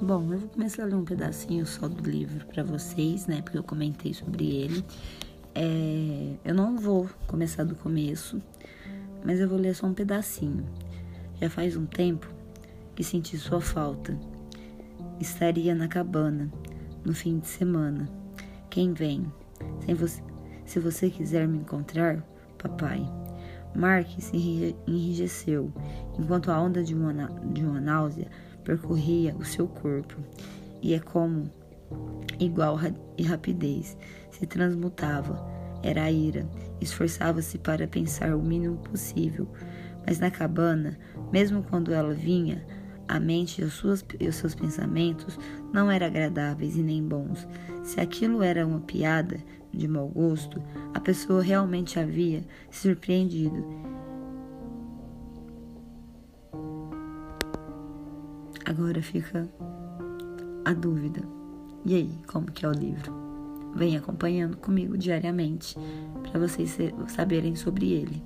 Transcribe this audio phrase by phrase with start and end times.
[0.00, 3.42] Bom, eu vou começar a ler um pedacinho só do livro para vocês, né?
[3.42, 4.84] Porque eu comentei sobre ele.
[5.56, 8.40] É, eu não vou começar do começo,
[9.24, 10.64] mas eu vou ler só um pedacinho.
[11.40, 12.32] Já faz um tempo
[12.94, 14.16] que senti sua falta.
[15.18, 16.48] Estaria na cabana
[17.04, 18.08] no fim de semana.
[18.70, 19.26] Quem vem?
[19.98, 20.22] Você,
[20.64, 22.24] se você quiser me encontrar,
[22.56, 23.02] papai.
[23.74, 25.72] Mark se enrijeceu
[26.16, 27.12] enquanto a onda de uma,
[27.52, 28.30] de uma náusea
[28.68, 30.14] percorria o seu corpo,
[30.82, 31.50] e é como,
[32.38, 32.78] igual
[33.16, 33.96] e rapidez,
[34.30, 35.42] se transmutava.
[35.82, 36.46] Era a ira.
[36.78, 39.48] Esforçava-se para pensar o mínimo possível,
[40.06, 40.98] mas na cabana,
[41.32, 42.62] mesmo quando ela vinha,
[43.08, 45.38] a mente e os, suas, e os seus pensamentos
[45.72, 47.48] não eram agradáveis e nem bons.
[47.82, 49.38] Se aquilo era uma piada
[49.72, 53.97] de mau gosto, a pessoa realmente havia se surpreendido.
[58.64, 59.48] Agora fica
[60.64, 61.22] a dúvida.
[61.84, 63.12] E aí, como que é o livro?
[63.74, 65.76] Vem acompanhando comigo diariamente
[66.22, 66.76] para vocês
[67.08, 68.22] saberem sobre ele.